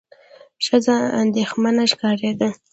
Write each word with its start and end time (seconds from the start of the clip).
ښځه 0.65 0.97
اندېښمنه 1.21 1.83
ښکارېده. 1.91 2.49